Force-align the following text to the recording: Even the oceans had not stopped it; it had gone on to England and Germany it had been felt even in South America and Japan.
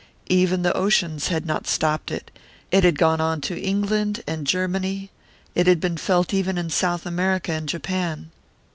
Even 0.29 0.63
the 0.63 0.75
oceans 0.75 1.27
had 1.27 1.45
not 1.45 1.67
stopped 1.67 2.09
it; 2.09 2.31
it 2.71 2.83
had 2.83 2.97
gone 2.97 3.21
on 3.21 3.39
to 3.41 3.55
England 3.61 4.23
and 4.25 4.47
Germany 4.47 5.11
it 5.53 5.67
had 5.67 5.79
been 5.79 5.95
felt 5.95 6.33
even 6.33 6.57
in 6.57 6.71
South 6.71 7.05
America 7.05 7.51
and 7.51 7.69
Japan. 7.69 8.31